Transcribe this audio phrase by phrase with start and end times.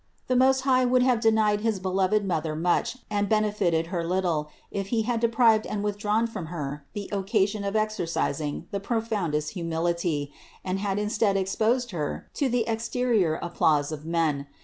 [0.27, 4.87] The Most High would have denied his beloved Mother much and benefited Her little, if
[4.87, 10.33] He had deprived and withdrawn from Her the occasion of exercising the profoundest humility
[10.65, 14.47] and had instead exposed Her to the exterior applause of men.